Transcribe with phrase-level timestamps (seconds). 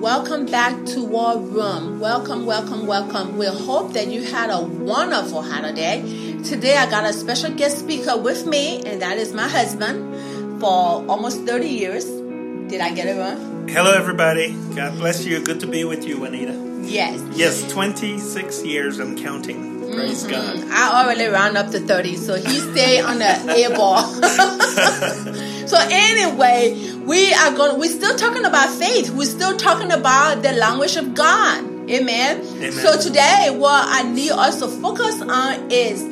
[0.00, 2.00] Welcome back to War Room.
[2.00, 3.36] Welcome, welcome, welcome.
[3.36, 6.00] We hope that you had a wonderful holiday.
[6.42, 11.04] Today I got a special guest speaker with me, and that is my husband for
[11.06, 12.04] almost 30 years.
[12.06, 13.68] Did I get it wrong?
[13.68, 14.52] Hello, everybody.
[14.74, 15.42] God bless you.
[15.44, 16.54] Good to be with you, Anita.
[16.82, 17.20] Yes.
[17.36, 19.68] Yes, 26 years and counting.
[19.92, 20.30] Praise Mm-hmm.
[20.30, 20.70] God.
[20.70, 24.02] I already round up to 30, so he stay on the air ball.
[25.66, 29.10] so anyway, we are going we're still talking about faith.
[29.10, 31.64] We're still talking about the language of God.
[31.90, 32.40] Amen.
[32.40, 32.72] Amen.
[32.72, 36.02] So today what I need us to focus on is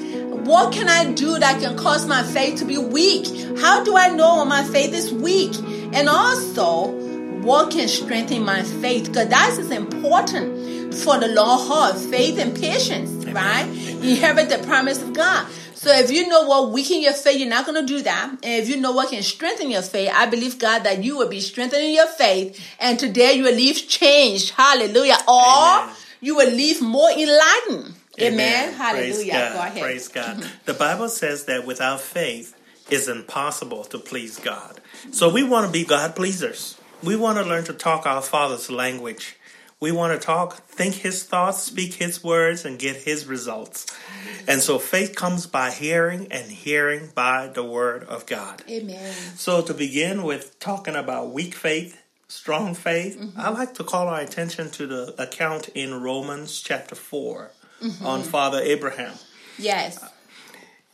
[0.46, 3.26] what can I do that can cause my faith to be weak?
[3.58, 5.54] How do I know when my faith is weak?
[5.92, 6.88] And also,
[7.42, 9.08] what can strengthen my faith?
[9.08, 13.66] Because that is important for the long haul faith and patience, right?
[13.66, 15.48] Inherit the promise of God.
[15.74, 18.30] So if you know what weaken your faith, you're not going to do that.
[18.30, 21.28] And if you know what can strengthen your faith, I believe God that you will
[21.28, 22.60] be strengthening your faith.
[22.80, 24.50] And today you will leave changed.
[24.50, 25.18] Hallelujah.
[25.28, 25.94] Or Amen.
[26.20, 27.94] you will leave more enlightened.
[28.20, 28.74] Amen.
[28.74, 29.32] Praise Hallelujah.
[29.32, 29.52] God.
[29.52, 29.82] Go ahead.
[29.82, 30.50] Praise God.
[30.64, 32.56] The Bible says that without faith,
[32.90, 34.80] it's impossible to please God.
[35.12, 36.76] So we want to be God pleasers.
[37.02, 39.36] We want to learn to talk our Father's language.
[39.80, 43.86] We want to talk, think His thoughts, speak His words, and get His results.
[44.48, 48.62] And so faith comes by hearing, and hearing by the Word of God.
[48.68, 49.12] Amen.
[49.36, 53.38] So to begin with talking about weak faith, strong faith, mm-hmm.
[53.40, 58.06] I like to call our attention to the account in Romans chapter 4 mm-hmm.
[58.06, 59.14] on Father Abraham.
[59.58, 60.04] Yes.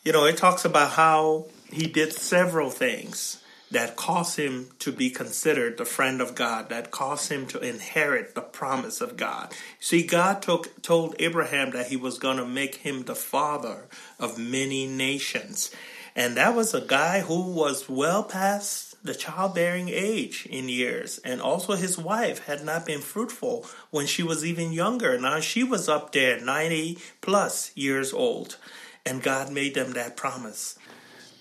[0.04, 5.10] You know, it talks about how he did several things that caused him to be
[5.10, 9.52] considered the friend of God, that caused him to inherit the promise of God.
[9.80, 13.86] See, God took, told Abraham that he was going to make him the father
[14.20, 15.70] of many nations.
[16.14, 21.18] And that was a guy who was well past the childbearing age in years.
[21.18, 25.18] And also his wife had not been fruitful when she was even younger.
[25.18, 28.56] Now she was up there 90 plus years old.
[29.04, 30.78] And God made them that promise.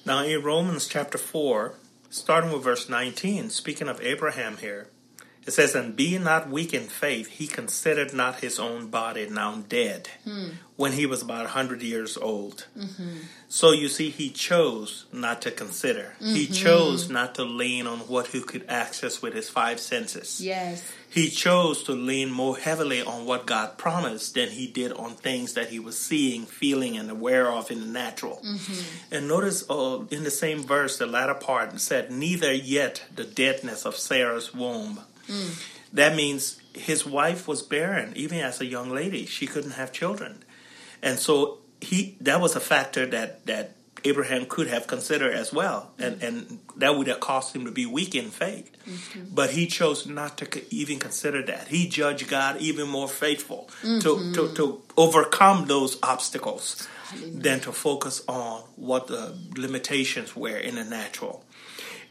[0.06, 1.74] Now in Romans chapter 4,
[2.14, 4.88] starting with verse 19, speaking of Abraham here,
[5.46, 9.64] it says, And being not weak in faith, he considered not his own body now
[9.68, 10.50] dead hmm.
[10.76, 12.68] when he was about a 100 years old.
[12.78, 13.18] Mm-hmm.
[13.50, 16.16] So you see, he chose not to consider.
[16.20, 16.54] He mm-hmm.
[16.54, 20.42] chose not to lean on what he could access with his five senses.
[20.42, 20.84] Yes.
[21.10, 25.54] He chose to lean more heavily on what God promised than he did on things
[25.54, 28.42] that he was seeing, feeling, and aware of in the natural.
[28.44, 29.16] Mm-hmm.
[29.16, 33.86] And notice uh, in the same verse, the latter part said, Neither yet the deadness
[33.86, 35.02] of Sarah's womb.
[35.28, 35.64] Mm.
[35.94, 39.26] That means his wife was barren, even as a young lady.
[39.26, 40.44] She couldn't have children.
[41.02, 43.76] And so he that was a factor that, that
[44.06, 45.92] Abraham could have considered as well.
[45.98, 48.72] And, and that would have caused him to be weak in faith.
[48.86, 49.34] Mm-hmm.
[49.34, 51.70] But he chose not to even consider that.
[51.70, 54.34] He judged God even more faithful to, mm-hmm.
[54.34, 56.88] to, to overcome those obstacles
[57.26, 61.46] than to focus on what the limitations were in the natural.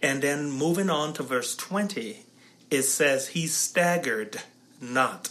[0.03, 2.25] And then moving on to verse 20,
[2.73, 4.41] it says, He staggered
[4.81, 5.31] not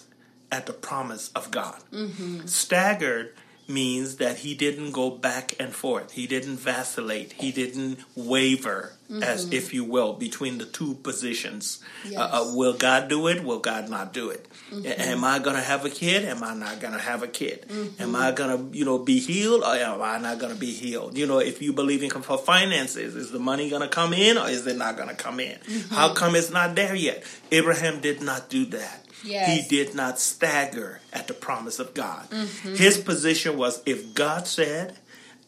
[0.52, 1.81] at the promise of God.
[1.91, 2.46] Mm-hmm.
[2.46, 3.34] Staggered
[3.68, 6.12] means that he didn't go back and forth.
[6.12, 7.34] He didn't vacillate.
[7.34, 9.53] He didn't waver, as mm-hmm.
[9.53, 11.83] if you will, between the two positions.
[12.16, 13.44] Uh, uh, will God do it?
[13.44, 14.47] Will God not do it?
[14.72, 15.01] A- mm-hmm.
[15.01, 16.23] Am I going to have a kid?
[16.25, 17.66] Am I not going to have a kid?
[17.67, 18.01] Mm-hmm.
[18.01, 20.71] Am I going to, you know, be healed or am I not going to be
[20.71, 21.17] healed?
[21.17, 24.38] You know, if you believe in for finances, is the money going to come in
[24.38, 25.57] or is it not going to come in?
[25.89, 27.23] How come it's not there yet?
[27.51, 29.05] Abraham did not do that.
[29.23, 29.69] Yes.
[29.69, 32.27] He did not stagger at the promise of God.
[32.63, 34.97] His position was if God said,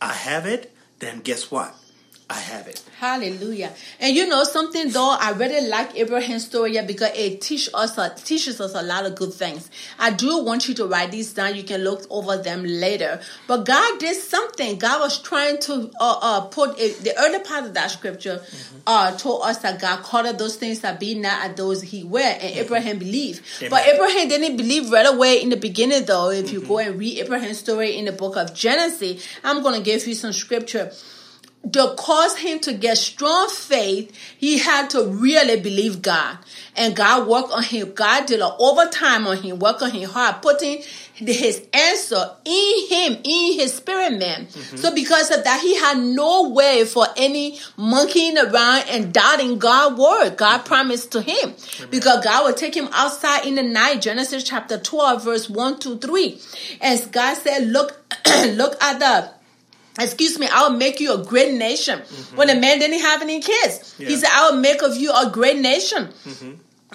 [0.02, 1.76] I have it, then guess what?
[2.30, 2.82] I have it.
[3.00, 3.74] Hallelujah.
[4.00, 8.14] And you know something though, I really like Abraham's story because it teach us a,
[8.16, 9.70] teaches us a lot of good things.
[10.00, 11.56] I do want you to write these down.
[11.56, 13.20] You can look over them later.
[13.48, 14.80] But God did something.
[14.80, 18.42] God was trying to uh, uh, put it, the early part of that scripture
[18.88, 22.20] uh, told us that God called those things that be not as those he were,
[22.20, 23.44] and Abraham believed.
[23.70, 26.30] But Abraham didn't believe right away in the beginning though.
[26.30, 29.84] If you go and read Abraham's story in the book of Genesis, I'm going to
[29.84, 30.92] give you some scripture
[31.72, 36.38] to cause him to get strong faith, he had to really believe God.
[36.76, 37.94] And God worked on him.
[37.94, 40.84] God did an overtime on him, work on his heart, putting
[41.14, 44.48] his answer in him, in his spirit man.
[44.48, 44.78] Mm-hmm.
[44.78, 49.98] So because of that, he had no way for any monkeying around and doubting God's
[49.98, 50.36] word.
[50.36, 50.68] God mm-hmm.
[50.68, 51.54] promised to him.
[51.90, 55.98] Because God will take him outside in the night, Genesis chapter 12, verse 1 to
[55.98, 56.42] 3.
[56.82, 58.02] And God said, look,
[58.48, 59.43] look at the
[60.00, 62.00] Excuse me, I will make you a great nation.
[62.36, 65.30] When the man didn't have any kids, he said, I will make of you a
[65.30, 66.10] great nation.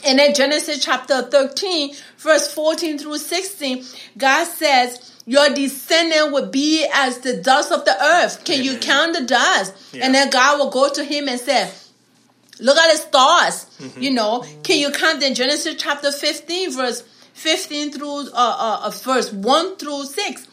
[0.04, 3.84] And in Genesis chapter 13, verse 14 through 16,
[4.16, 8.44] God says, your descendant will be as the dust of the earth.
[8.44, 9.74] Can you count the dust?
[9.92, 10.06] Yeah.
[10.06, 11.70] And then God will go to him and say,
[12.60, 13.66] Look at the stars.
[13.98, 17.02] You know, can you count in Genesis chapter 15, verse
[17.34, 20.46] 15 through uh, uh, uh, verse 1 through 6?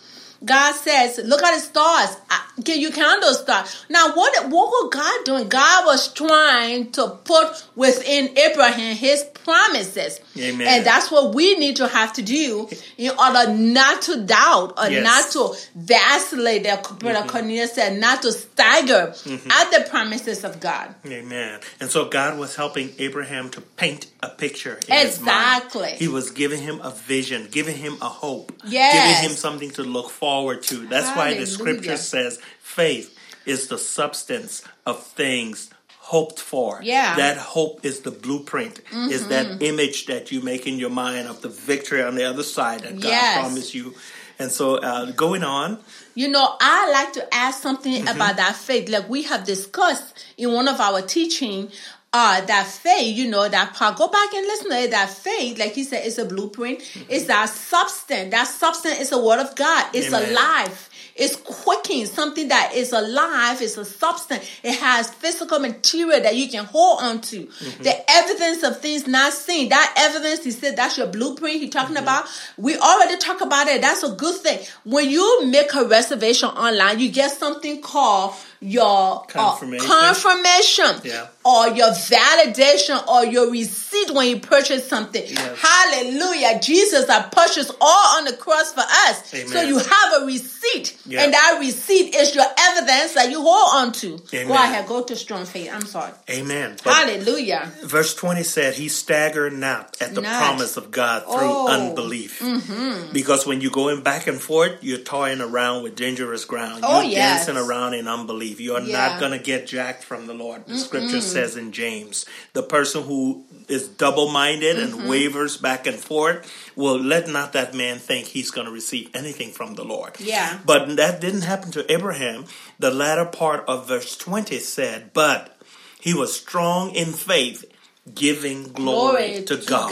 [0.43, 2.17] God says, "Look at the stars.
[2.63, 5.47] Can you count those stars?" Now, what what was God doing?
[5.47, 10.67] God was trying to put within Abraham His promises, Amen.
[10.67, 12.67] and that's what we need to have to do
[12.97, 15.03] in order not to doubt or Yes.
[15.03, 16.63] not to vacillate.
[16.63, 17.29] That Brother mm-hmm.
[17.29, 19.51] Cornelius said, not to stagger mm-hmm.
[19.51, 20.93] at the promises of God.
[21.05, 21.59] Amen.
[21.79, 24.79] And so God was helping Abraham to paint a picture.
[24.87, 25.91] Exactly.
[25.91, 28.93] He was giving him a vision, giving him a hope, Yes.
[28.93, 30.87] giving him something to look forward to.
[30.87, 35.69] That's why the scripture says faith is the substance of things
[36.05, 36.79] hoped for.
[36.83, 37.07] Yeah.
[37.07, 37.17] Mm-hmm.
[37.17, 41.41] That hope is the blueprint, is that image that you make in your mind of
[41.41, 43.39] the victory on the other side that God Yes.
[43.39, 43.95] promised you.
[44.37, 45.79] And so uh, going on,
[46.13, 48.87] You know, I like to ask something about that faith.
[48.87, 51.71] Like we have discussed in one of our teaching,
[52.13, 53.97] uh, that faith, you know, that part.
[53.97, 54.91] Go back and listen to it.
[54.91, 56.79] That faith, like he said, is a blueprint.
[57.09, 58.31] It's that substance.
[58.31, 59.83] That substance is the word of God.
[59.93, 60.31] It's Amen.
[60.31, 60.89] alive.
[61.15, 64.49] It's quicking, something that is alive, it's a substance.
[64.63, 67.47] It has physical material that you can hold on to.
[67.79, 69.69] The evidence of things not seen.
[69.69, 72.25] That evidence, he said, that's your blueprint he talking about.
[72.57, 73.81] We already talk about it.
[73.81, 74.59] That's a good thing.
[74.83, 79.87] When you make a reservation online, you get something called your uh, Confirmation.
[79.87, 81.27] confirmation Yeah.
[81.45, 85.23] Or your validation or your receipt when you purchase something.
[85.25, 85.59] Yes.
[85.61, 86.59] Hallelujah.
[86.61, 89.29] Jesus has purchased all on the cross for us.
[89.51, 90.97] So you have a receipt.
[91.05, 94.19] And that receipt is your evidence that you hold on to.
[94.33, 94.47] Amen.
[94.47, 95.69] Go ahead, go to strong faith.
[95.71, 96.11] I'm sorry.
[96.29, 96.77] amen.
[96.83, 97.71] But Hallelujah.
[97.83, 100.41] Verse 20 said, He staggered not at the Not.
[100.41, 101.67] promise of God through Oh.
[101.67, 102.39] unbelief.
[102.39, 103.13] Mm-hmm.
[103.13, 106.83] Because when you're going back and forth, you're toying around with dangerous ground.
[106.83, 107.45] Oh, you're yes.
[107.45, 108.59] dancing around in unbelief.
[108.59, 109.09] You're Yeah.
[109.09, 110.65] not going to get jacked from the Lord.
[110.65, 114.99] The scripture says in James, the person who is double minded Mm-hmm.
[115.01, 116.39] and wavers back and forth,
[116.75, 120.13] well, let not that man think he's going to receive anything from the Lord.
[120.19, 120.59] Yeah.
[120.65, 122.45] But that didn't happen to Abraham.
[122.79, 125.57] The latter part of verse 20 said, But
[125.99, 127.65] he was strong in faith,
[128.13, 129.89] giving glory, to, God.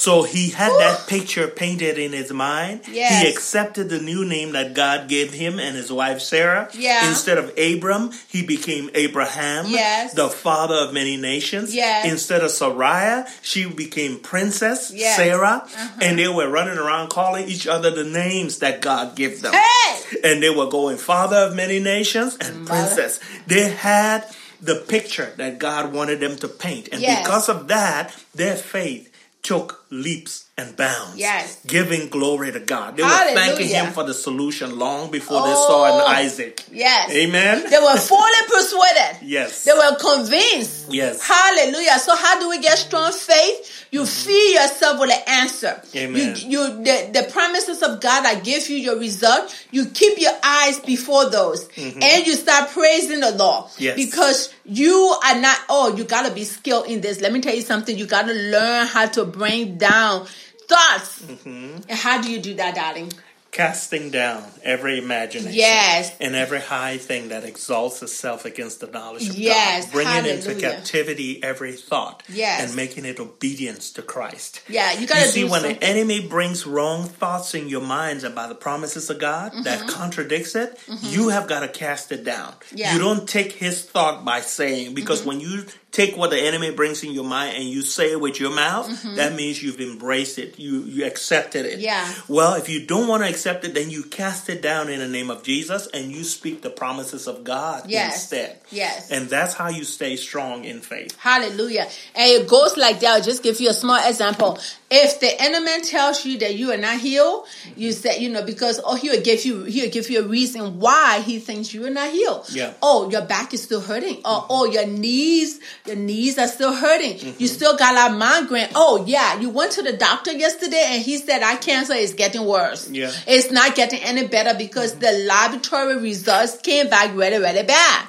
[0.00, 2.80] So he had that picture painted in his mind.
[2.90, 3.22] Yes.
[3.22, 6.70] He accepted the new name that God gave him and his wife Sarah.
[6.72, 7.06] Yeah.
[7.06, 10.14] Instead of Abram, he became Abraham, Yes.
[10.14, 11.74] the father of many nations.
[11.74, 12.06] Yes.
[12.10, 15.16] Instead of Sarai, she became Princess Yes.
[15.16, 15.62] Sarah.
[15.66, 15.88] Uh-huh.
[16.00, 20.00] And they were running around calling each other the names that God gave them Hey!
[20.24, 23.20] and they were going father of many nations and princess.
[23.46, 24.24] They had
[24.62, 27.22] the picture that God wanted them to paint, and Yes.
[27.22, 29.12] because of that, their faith
[29.42, 31.16] took leaps and bounds.
[31.16, 31.64] Yes.
[31.66, 32.96] giving glory to God.
[32.96, 36.62] They were thanking Him for the solution long before they saw an Isaac.
[36.70, 37.10] Yes.
[37.12, 37.68] Amen.
[37.68, 39.22] They were fully persuaded.
[39.22, 39.64] Yes.
[39.64, 40.92] They were convinced.
[40.92, 41.26] Yes.
[41.26, 41.98] Hallelujah.
[41.98, 43.86] So how do we get strong faith?
[43.90, 45.82] You feed yourself with an answer.
[45.96, 46.36] Amen.
[46.36, 50.34] You, you the, the promises of God that give you your result, you keep your
[50.44, 51.68] eyes before those.
[51.76, 53.64] And you start praising the Lord.
[53.64, 53.82] Mm-hmm.
[53.82, 53.96] Yes.
[53.96, 57.20] Because you are not, oh, you gotta be skilled in this.
[57.20, 57.96] Let me tell you something.
[57.96, 60.26] You gotta learn how to bring down
[60.68, 61.22] thoughts.
[61.22, 61.76] Mm-hmm.
[61.88, 63.12] And how do you do that, darling?
[63.52, 65.52] Casting down every imagination.
[65.52, 66.16] Yes.
[66.20, 69.86] And every high thing that exalts itself against the knowledge of Yes.
[69.86, 69.92] God.
[69.92, 72.22] Bringing into captivity every thought.
[72.28, 72.62] Yes.
[72.68, 74.62] And making it obedience to Christ.
[74.68, 75.80] Yeah, you gotta You see, when something.
[75.80, 79.88] the enemy brings wrong thoughts in your minds about the promises of God that Mm-hmm.
[79.88, 82.54] contradicts it, you have got to cast it down.
[82.72, 82.90] Yeah.
[82.90, 82.98] Mm-hmm.
[82.98, 87.02] You don't take his thought by saying, because when you take what the enemy brings
[87.02, 90.58] in your mind and you say it with your mouth, that means you've embraced it.
[90.58, 91.72] You you accepted it.
[91.74, 91.80] Mm-hmm.
[91.84, 92.14] Yeah.
[92.28, 95.08] Well, if you don't want to accept it, then you cast it down in the
[95.08, 98.14] name of Jesus and you speak the promises of God Yes.
[98.14, 98.58] instead.
[98.70, 99.10] Yes.
[99.10, 101.16] And that's how you stay strong in faith.
[101.18, 101.88] Hallelujah.
[102.14, 103.14] And it goes like that.
[103.16, 104.58] I'll just give you a small example.
[104.92, 108.80] If the enemy tells you that you are not healed, you say, you know, because
[108.84, 112.10] oh he'll give you he'll give you a reason why he thinks you are not
[112.10, 112.46] healed.
[112.50, 112.72] Yeah.
[112.82, 114.16] Oh, your back is still hurting.
[114.24, 117.12] Or oh your knees, your knees are still hurting.
[117.12, 117.46] You mm-hmm.
[117.46, 118.70] still got a migraine.
[118.74, 122.44] Oh yeah, you went to the doctor yesterday and he said our cancer is getting
[122.44, 122.90] worse.
[122.90, 123.12] Yeah.
[123.28, 125.02] It's not getting any better because mm-hmm.
[125.02, 128.08] the laboratory results came back really, really bad.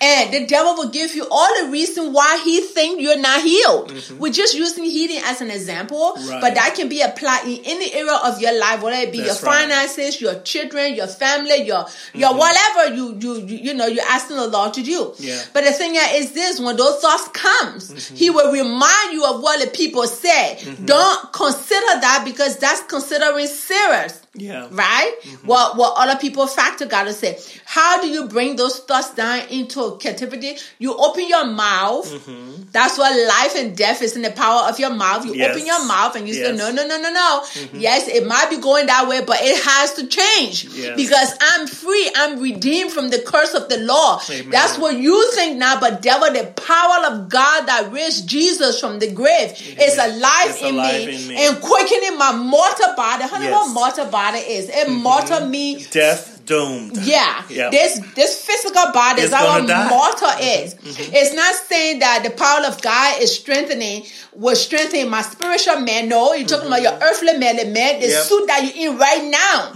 [0.00, 3.92] And the devil will give you all the reason why he think you're not healed.
[4.18, 6.11] We're just using healing as an example.
[6.14, 6.40] People, Right.
[6.40, 9.42] but that can be applied in any area of your life, whether it be That's
[9.42, 9.62] your right.
[9.62, 12.38] finances, your children, your family, your your mm-hmm.
[12.38, 15.14] whatever you you you you know you're asking the Lord to do.
[15.18, 15.40] Yeah.
[15.52, 18.14] But the thing is this: when those thoughts comes, mm-hmm.
[18.14, 20.58] He will remind you of what the people said.
[20.58, 20.86] Mm-hmm.
[20.86, 24.66] Don't consider that because that's considering serious Yeah.
[24.70, 25.12] right?
[25.24, 25.46] Mm-hmm.
[25.46, 27.38] What what other people factor gotta say.
[27.66, 30.56] How do you bring those thoughts down into captivity?
[30.78, 32.08] You open your mouth.
[32.10, 32.70] Mm-hmm.
[32.72, 35.26] That's what life and death is in the power of your mouth.
[35.26, 35.54] You Yes.
[35.54, 36.58] open your mouth and you say, Yes.
[36.58, 37.42] No, no, no, no, no.
[37.44, 37.78] Mm-hmm.
[37.80, 40.64] Yes, it might be going that way, but it has to change.
[40.64, 40.96] Yes.
[40.96, 42.10] Because I'm free.
[42.16, 44.18] I'm redeemed from the curse of the law.
[44.30, 44.48] Amen.
[44.50, 48.98] That's what you think now, but devil, the power of God that raised Jesus from
[48.98, 51.36] the grave is alive, It's in, alive me in me.
[51.46, 53.24] and quickening my mortal body.
[53.24, 53.52] Honey, Yes.
[53.52, 54.68] what mortal body is?
[54.70, 56.96] It mortal me Death doomed.
[56.98, 57.42] yeah.
[57.48, 57.70] Yeah.
[57.70, 59.66] This this physical body is our die.
[59.66, 59.88] Mm-hmm.
[59.88, 60.74] mortal is.
[61.12, 66.08] It's not saying that the power of God is strengthening will strengthen my spiritual man.
[66.08, 68.10] No, you're talking about your earthly man, the man, the Mm-hmm.
[68.12, 68.18] Yep.
[68.18, 68.28] Mm-hmm.
[68.28, 69.72] suit that you're in right now.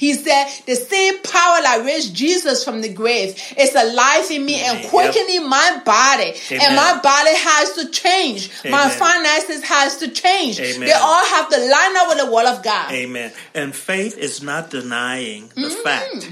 [0.00, 4.56] He said the same power that raised Jesus from the grave is alive in me
[4.68, 4.88] and Yep.
[4.90, 6.32] quickening my body.
[6.50, 6.60] Amen.
[6.66, 8.50] And my body has to change.
[8.64, 10.58] My finances has to change.
[10.58, 10.86] Amen.
[10.88, 12.90] They all have to line up with the word of God.
[12.92, 13.30] Amen.
[13.54, 15.82] And faith is not denying the Mm-hmm.
[15.88, 16.22] fact.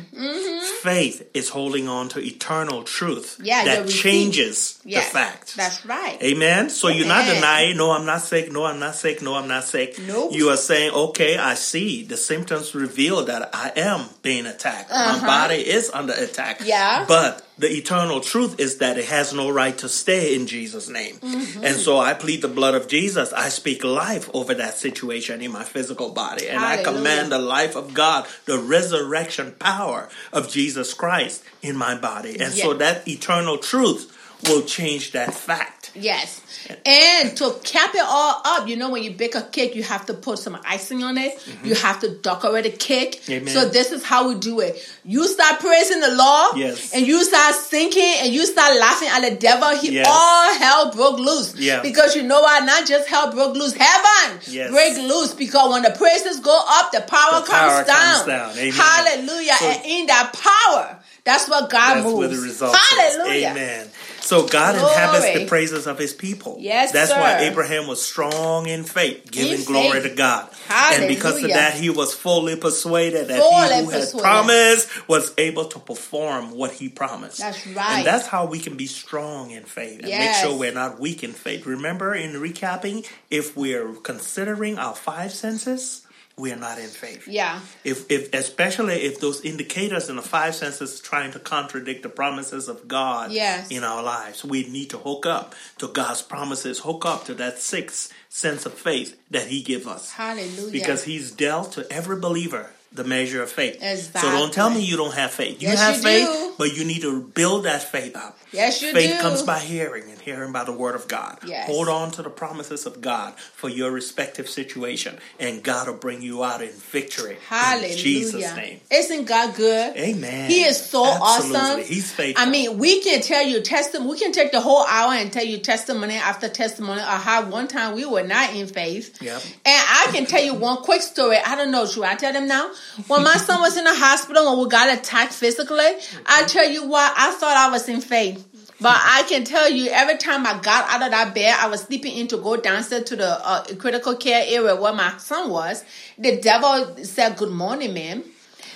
[0.83, 5.57] Faith is holding on to eternal truth Yeah, that changes Yes, the fact.
[5.57, 6.19] That's right.
[6.23, 6.71] Amen.
[6.71, 9.65] So you're not denying, no, I'm not sick, no, I'm not sick, no, I'm not
[9.65, 9.99] sick.
[9.99, 10.33] Nope.
[10.33, 14.91] You are saying, okay, I see the symptoms reveal that I am being attacked.
[14.91, 15.21] Uh-huh.
[15.21, 16.61] My body is under attack.
[16.65, 17.05] Yeah.
[17.07, 21.17] But the eternal truth is that it has no right to stay in Jesus' name.
[21.17, 21.65] Mm-hmm.
[21.65, 23.33] And so I plead the blood of Jesus.
[23.33, 26.49] I speak life over that situation in my physical body.
[26.49, 31.97] And I command the life of God, the resurrection power of Jesus Christ in my
[31.97, 32.41] body.
[32.41, 34.15] And so that eternal truth
[34.47, 35.91] will change that fact.
[35.95, 36.41] Yes.
[36.87, 40.07] And to cap it all up, you know, when you bake a cake, you have
[40.07, 41.33] to put some icing on it.
[41.65, 43.23] You have to decorate the cake.
[43.23, 43.33] Mm-hmm.
[43.33, 43.55] Amen.
[43.55, 44.77] So this is how we do it.
[45.05, 46.93] You start praising the Lord, Yes.
[46.95, 49.71] and you start singing, and you start laughing at the devil.
[49.77, 50.07] He Yes.
[50.09, 51.55] all hell broke loose.
[51.57, 51.81] Yeah.
[51.81, 52.65] Because you know what?
[52.65, 54.71] Not just hell broke loose, heaven Yes.
[54.71, 55.33] break loose.
[55.35, 58.15] Because when the praises go up, the power, The comes, power down.
[58.15, 58.51] comes down.
[58.59, 58.73] Amen.
[58.73, 59.57] Hallelujah.
[59.59, 62.19] So- and in that power, that's what God That's moves.
[62.19, 63.37] where the result Hallelujah.
[63.51, 63.57] is.
[63.57, 63.91] Amen.
[64.29, 64.93] So God Glory.
[64.93, 66.59] inhabits the praises of his people.
[66.61, 67.19] Yes, That's sir.
[67.19, 70.11] why Abraham was strong in faith, giving In glory faith.
[70.11, 70.51] to God.
[70.69, 75.33] And because of that, he was fully persuaded that Fully he who had promised was
[75.39, 77.39] able to perform what he promised.
[77.39, 77.99] That's right.
[77.99, 80.43] And that's how we can be strong in faith and Yes.
[80.43, 81.65] make sure we're not weak in faith.
[81.65, 86.03] Remember in recapping, if we're considering our five senses,
[86.39, 87.27] we are not in faith.
[87.27, 87.61] Yeah.
[87.85, 92.69] If, if especially if those indicators in the five senses trying to contradict the promises
[92.69, 93.71] of God Yes.
[93.71, 97.59] in our lives, we need to hook up to God's promises, hook up to that
[97.59, 100.13] sixth sense of faith that He gives us.
[100.13, 100.71] Hallelujah.
[100.71, 103.81] Because He's dealt to every believer the measure of faith.
[104.17, 105.61] So don't tell me you don't have faith.
[105.63, 106.55] You Yes, have you faith, do.
[106.59, 108.37] but you need to build that faith up.
[108.51, 109.21] Yes, you faith do.
[109.21, 111.39] comes by hearing and hearing by the word of God.
[111.45, 111.67] Yes.
[111.67, 116.23] Hold on to the promises of God for your respective situation, and God will bring
[116.23, 117.37] you out in victory.
[117.47, 117.93] Hallelujah.
[117.93, 118.81] In Jesus' name.
[118.91, 119.95] Isn't God good?
[119.97, 120.51] Amen.
[120.51, 121.57] He is so Absolutely.
[121.59, 121.83] awesome.
[121.85, 122.47] He's faithful.
[122.47, 124.11] I mean, we can tell you testimony.
[124.11, 127.69] We can take the whole hour and tell you testimony after testimony of how one
[127.69, 129.21] time we were not in faith.
[129.21, 129.43] Yep.
[129.45, 131.37] And I can tell you one quick story.
[131.45, 131.85] I don't know.
[131.85, 132.71] Should I tell them now?
[133.07, 135.93] When my son was in the hospital and we got attacked physically,
[136.27, 138.45] I tell you what, I thought I was in faith.
[138.81, 141.83] But I can tell you, every time I got out of that bed, I was
[141.83, 145.85] sleeping in to go downstairs to the uh, critical care area where my son was.
[146.17, 148.23] The devil said, "Good morning, ma'am,"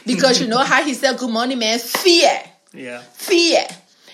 [0.04, 2.42] because you know how he said, "Good morning, man." Fear,
[2.74, 3.00] yeah.
[3.12, 3.64] fear.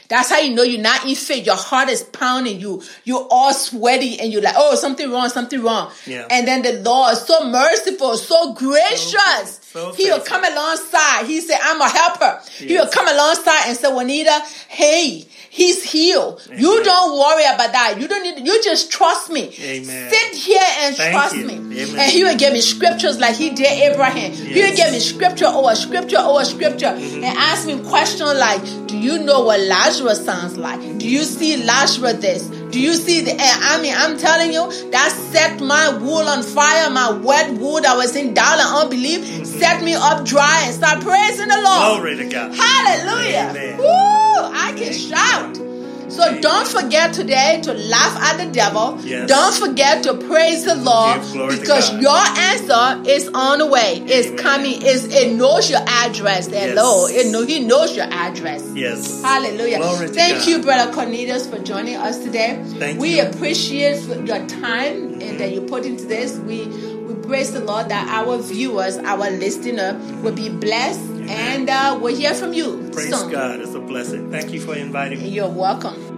[0.08, 1.44] That's how you know you're not in faith.
[1.44, 2.82] Your heart is pounding you.
[3.04, 5.92] You're all sweaty and you're like, oh, something wrong, something wrong.
[6.06, 6.26] Yeah.
[6.30, 9.60] And then the Lord is so merciful, so gracious.
[9.62, 11.26] So he will come alongside.
[11.26, 12.40] He said, I'm a helper.
[12.56, 15.26] He will come alongside and say, Juanita, hey,
[15.58, 16.40] he's healed.
[16.54, 17.96] You don't worry about that.
[18.00, 19.52] You don't need, you just trust me.
[19.60, 20.10] Amen.
[20.10, 21.46] Sit here and Thank trust you.
[21.46, 21.54] me.
[21.54, 21.98] Amen.
[21.98, 24.32] And he will give me scriptures like he did Abraham.
[24.32, 27.24] He will give me scripture over scripture over scripture mm-hmm.
[27.24, 30.80] and ask me questions like, do you know what Lazarus sounds like?
[30.98, 32.48] Do you see Lazarus this?
[32.70, 36.42] Do you see the, and I mean, I'm telling you, that set my wool on
[36.42, 40.75] fire, my wet wool that was in doubt and unbelief, set me up dry and
[40.75, 41.96] start praising the Lord.
[41.96, 42.54] Glory to God.
[42.54, 43.48] Hallelujah.
[43.50, 43.78] Amen.
[43.78, 43.84] Woo!
[43.87, 45.67] I can shout.
[46.10, 48.98] So don't forget today to laugh at the devil.
[49.02, 49.28] Yes.
[49.28, 53.66] Don't forget to praise the Lord Give glory to because your answer is on the
[53.66, 54.02] way.
[54.06, 54.38] It's Amen.
[54.38, 54.82] coming.
[54.82, 56.48] It's, it knows your address.
[56.48, 57.06] Hello.
[57.06, 57.26] Yes.
[57.26, 58.66] It know, he knows your address.
[58.74, 59.22] Yes.
[59.22, 59.78] Hallelujah.
[59.78, 62.62] Glory Thank you, Brother Cornelius, for joining us today.
[62.64, 63.00] Thank you.
[63.00, 63.28] we you.
[63.28, 66.38] appreciate your time and that you put into this.
[66.38, 71.99] We we praise the Lord that our viewers, our listener, will be blessed and uh,
[72.00, 73.30] we'll hear from you Praise soon.
[73.30, 73.61] God.
[73.61, 74.30] It's a blessing.
[74.30, 75.28] Thank you for inviting me.
[75.28, 76.17] You're welcome.